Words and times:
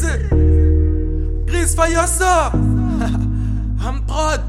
Easy. 0.00 1.44
Gris 1.46 1.74
Fayosa. 1.74 2.52
I'm 3.80 4.04
prod. 4.06 4.40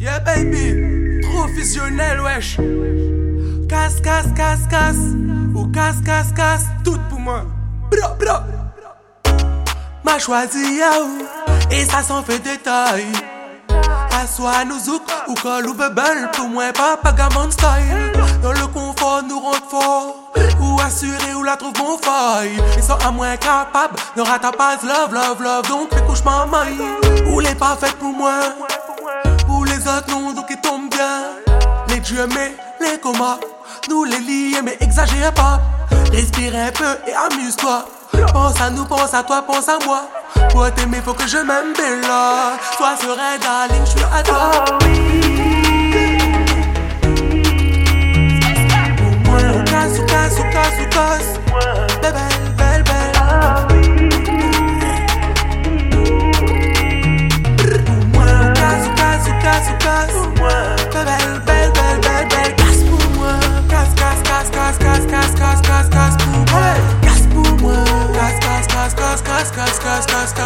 Yeah, 0.00 0.18
baby. 0.20 1.20
Trop 1.22 1.48
fusionnel, 1.50 2.20
wesh. 2.22 2.56
Casse, 3.68 4.00
casse, 4.00 4.32
casse, 4.34 4.66
casse. 4.68 5.14
Ou 5.54 5.66
casse, 5.72 6.00
casse, 6.04 6.32
casse. 6.32 6.66
Tout 6.84 6.98
pour 7.08 7.20
moi. 7.20 7.44
Bra, 7.90 8.14
bra. 8.18 8.44
M'a 10.04 10.18
choisi 10.18 10.78
Yahoo. 10.78 11.26
Et 11.70 11.84
ça 11.84 12.02
s'en 12.02 12.22
fait 12.22 12.40
détail. 12.40 13.06
Assois 14.20 14.64
nous 14.64 14.80
zouk 14.80 15.02
ou 15.28 15.34
call 15.34 15.66
ou 15.68 15.74
bubble. 15.74 16.30
Pour 16.32 16.48
moi, 16.48 16.72
pas 16.72 16.96
pagamon 16.96 17.50
style. 17.50 18.12
Dans 18.42 18.52
le 18.52 18.66
confort, 18.68 19.22
nous. 19.28 19.42
Ou 20.57 20.57
assuré 20.80 21.34
ou 21.34 21.42
la 21.42 21.56
trouve 21.56 21.72
mon 21.78 21.98
faille. 21.98 22.60
Ils 22.76 22.82
sont 22.82 22.98
à 23.06 23.10
moins 23.10 23.36
capables. 23.36 23.96
Ne 24.16 24.22
rata 24.22 24.52
pas 24.52 24.76
love, 24.82 25.12
love, 25.12 25.42
love. 25.42 25.68
Donc 25.68 25.92
les 25.92 26.02
couches 26.02 26.24
ma 26.24 26.46
main. 26.46 26.66
Ou 27.30 27.40
les 27.40 27.54
pas 27.54 27.76
pour 27.98 28.12
moi? 28.12 28.40
Pour 29.46 29.64
les 29.64 29.78
autres, 29.78 30.10
non, 30.10 30.32
donc 30.32 30.46
ils 30.50 30.60
tombent 30.60 30.90
bien. 30.90 31.22
Les 31.88 32.00
dieux, 32.00 32.26
mais 32.34 32.54
les 32.80 32.98
comas. 32.98 33.38
Nous 33.88 34.04
les 34.04 34.20
lier, 34.20 34.60
mais 34.62 34.76
exagère 34.80 35.32
pas. 35.32 35.60
Respire 36.12 36.54
un 36.54 36.70
peu 36.70 36.98
et 37.06 37.14
amuse-toi. 37.14 37.84
Pense 38.32 38.60
à 38.60 38.70
nous, 38.70 38.84
pense 38.84 39.14
à 39.14 39.22
toi, 39.22 39.42
pense 39.42 39.68
à 39.68 39.78
moi. 39.84 40.02
Pour 40.50 40.70
t'aimer, 40.72 41.00
faut 41.04 41.14
que 41.14 41.26
je 41.26 41.38
m'aime 41.38 41.72
Bella. 41.76 42.52
Toi 42.76 42.94
serais 43.00 43.38
darling, 43.38 43.84
je 43.84 43.90
suis 43.90 44.00
à 44.12 44.22
toi. 44.22 45.57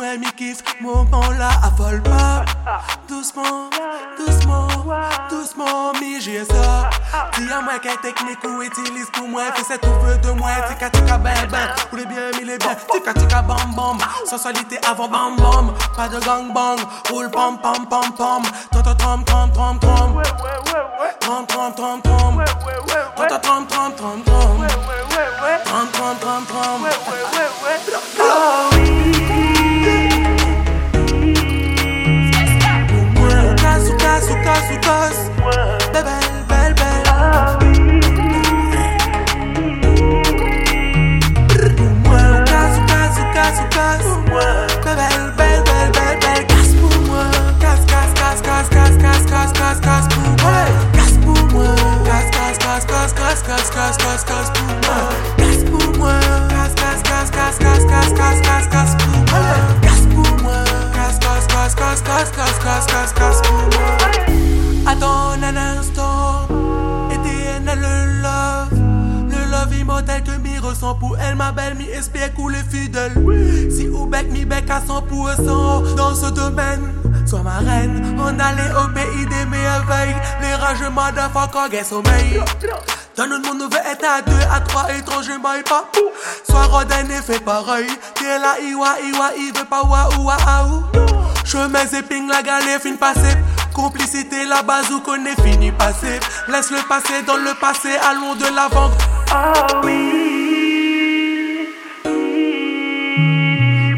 Ouais, 0.00 0.16
mi 0.16 0.30
kiffe, 0.32 0.62
moment 0.80 1.30
là, 1.38 1.48
affole 1.64 2.00
pas? 2.02 2.44
Doucement, 3.08 3.68
doucement, 4.16 4.68
doucement, 5.28 5.92
mi 6.00 6.20
j'ai 6.20 6.44
ça. 6.44 6.88
Dis 7.36 7.50
à 7.50 7.60
moi 7.60 7.78
quelle 7.82 7.96
technique 7.96 8.38
ou 8.44 8.62
utilise 8.62 9.08
pour 9.12 9.26
moi. 9.26 9.42
Fais 9.54 9.64
cette 9.64 9.80
tout 9.80 9.92
veut 10.04 10.18
de 10.18 10.30
moi. 10.32 10.50
Tika 10.68 10.90
tika 10.90 11.18
ben 11.18 11.34
ben. 11.50 11.68
Ou 11.92 11.96
les 11.96 12.06
bien, 12.06 12.30
mi 12.38 12.44
les 12.44 12.58
bien. 12.58 12.76
Tika 12.92 13.12
tika 13.12 13.42
bam 13.42 13.74
bam. 13.74 13.98
Sensualité 14.24 14.78
avant 14.88 15.08
bam 15.08 15.36
bam. 15.36 15.74
Pas 15.96 16.08
de 16.08 16.20
gang 16.20 16.52
bang. 16.52 16.78
Roule 17.10 17.30
pam 17.30 17.58
pam 17.58 17.86
pam 17.86 18.12
pam. 18.12 18.42
Tom 18.70 18.82
tom 18.82 19.24
tom 19.24 19.50
tom 19.52 19.78
tom. 19.80 20.22
Tom 21.20 21.46
tom 21.46 21.72
tom 21.74 22.02
tom. 22.02 22.44
Tom 23.26 23.38
tom 23.40 23.66
tom 23.66 23.92
tom 23.96 24.22
tom. 24.22 24.66
Tom 25.64 25.88
tom 25.92 26.16
tom 26.20 26.46
tom. 26.46 27.17
Casse, 54.38 54.50
pour 54.50 54.66
moi. 54.66 55.00
Casse 55.36 55.64
pour 55.64 55.98
moi. 55.98 56.20
Casse, 56.48 56.74
casse, 56.74 57.02
casse, 57.02 57.30
casse, 57.30 57.58
casse, 57.58 57.84
casse, 57.84 58.12
casse, 58.12 58.40
casse, 58.40 58.68
casse 58.68 58.96
pour 58.96 59.16
moi. 59.30 59.40
Casse 59.82 60.06
pour 60.14 60.42
moi. 60.42 60.64
Casse, 60.94 61.18
casse, 61.18 61.46
casse, 61.46 61.74
casse, 61.74 62.02
casse, 62.02 62.30
casse, 62.30 62.58
casse, 62.58 62.86
casse, 62.86 63.12
casse 63.12 63.42
pour 63.42 63.56
moi. 63.56 63.96
Attends 64.86 65.32
un 65.42 65.56
instant. 65.56 66.48
Éternel 67.10 67.78
le 67.80 68.22
love. 68.22 68.68
Le 69.30 69.50
love 69.50 69.74
immortel 69.78 70.22
que 70.22 70.30
mi 70.38 70.58
ressent 70.58 70.94
pour 70.94 71.16
elle, 71.18 71.34
ma 71.34 71.52
belle, 71.52 71.74
mi 71.74 71.84
espère 71.84 72.32
couler 72.34 72.62
fidèle. 72.70 73.12
Si 73.70 73.88
ou 73.88 74.06
bec, 74.06 74.30
mi 74.30 74.44
bec 74.44 74.70
à 74.70 74.80
100% 74.80 75.94
dans 75.96 76.14
ce 76.14 76.30
domaine. 76.30 76.92
Sois 77.26 77.42
ma 77.42 77.58
reine, 77.58 78.16
on 78.18 78.38
allait 78.38 78.72
au 78.72 78.88
pays 78.94 79.26
des 79.26 79.44
merveilles. 79.46 80.16
Les 80.40 80.54
rageux 80.54 80.90
motherfuckers, 80.90 81.70
get 81.70 81.84
sommeil. 81.84 82.40
Dans 83.18 83.26
notre 83.26 83.52
monde, 83.52 83.62
on 83.62 83.68
veut 83.68 83.82
être 83.84 84.04
à 84.08 84.22
deux, 84.22 84.46
à 84.48 84.60
trois 84.60 84.94
étrangers, 84.96 85.32
mais 85.38 85.64
pas 85.64 85.90
Sois 86.48 86.66
Rodin 86.66 87.04
et 87.10 87.20
fais 87.20 87.40
pareil. 87.40 87.88
T'es 88.14 88.38
là, 88.38 88.54
iwa, 88.62 88.90
iwa, 89.02 89.30
il 89.36 89.52
veut 89.58 89.64
pas 89.64 89.82
wa, 89.82 90.08
ou 90.16 90.26
wa, 90.26 90.36
ou. 90.68 90.84
Chemin 91.44 91.84
zéping, 91.84 92.28
la 92.28 92.42
galère, 92.42 92.80
fin 92.80 92.94
passée. 92.94 93.36
Complicité, 93.74 94.44
la 94.44 94.62
base 94.62 94.92
où 94.92 95.00
qu'on 95.00 95.24
est 95.24 95.42
fini 95.42 95.72
passé. 95.72 96.20
Laisse 96.46 96.70
le 96.70 96.78
passé 96.88 97.22
dans 97.26 97.38
le 97.38 97.54
passé, 97.60 97.88
allons 98.08 98.36
de 98.36 98.54
l'avant. 98.54 98.92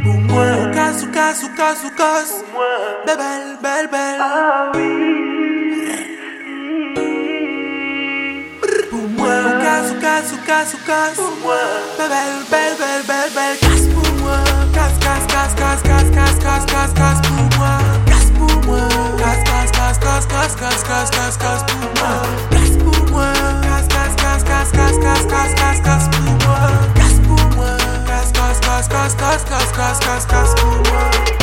Pour 0.02 0.14
moi, 0.14 0.46
casse, 0.72 1.04
casse, 1.12 1.44
casse, 1.54 1.84
casse. 1.94 2.42
Belle, 3.04 3.18
belle, 3.18 3.58
belle, 3.60 3.90
belle. 3.90 4.22
Pour 4.72 5.29
casse, 10.20 10.32
on 10.32 10.46
casse, 10.46 10.74
on 10.74 10.78
casse, 10.86 11.18
on 11.18 11.42
casse. 11.42 11.98
Belle, 11.98 12.08
belle, 12.50 12.76
belle, 12.78 13.02
belle, 13.06 13.30
belle. 13.34 13.58
Casse 13.58 13.86
pour 13.88 14.12
moi. 14.20 14.36
Casse, 14.72 14.98
casse, 15.00 15.26
casse, 15.26 15.54
casse, 15.54 15.82
casse, 15.82 16.10
casse, 16.10 16.38
casse, 16.38 16.66
casse, 16.66 16.92
casse 16.92 17.20
pour 17.26 17.58
moi. 17.58 17.78
Casse 18.06 18.30
pour 18.36 18.64
moi. 18.66 18.88
Casse, 19.18 19.44
casse, 19.44 19.70
casse, 19.70 19.98
casse, 19.98 20.26
casse, 20.26 20.56
casse, 20.56 20.82
casse, 20.82 21.10
casse, 21.10 21.36
casse 21.38 21.62
pour 21.64 21.80
moi. 21.96 22.22
Casse 22.50 22.76
pour 22.76 23.10
moi. 23.10 23.32
Casse, 23.62 23.86
casse, 23.88 24.14
casse, 24.16 24.42
casse, 24.44 24.70
casse, 24.72 24.98
casse, 24.98 25.26
casse, 25.26 25.54
casse, 25.54 25.80
casse 25.80 26.08
pour 26.10 26.48
moi. 26.48 26.58
Casse 26.94 27.18
pour 27.26 27.56
moi. 27.56 27.76
Casse, 28.06 28.32
casse, 28.32 28.60
casse, 28.60 29.16
casse, 29.16 29.44
casse, 29.44 29.72
casse, 29.72 30.00
casse, 30.00 30.26
casse 30.26 30.54
pour 30.60 30.92
moi. 30.92 31.39